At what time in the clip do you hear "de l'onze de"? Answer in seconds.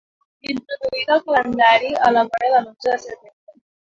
2.55-2.97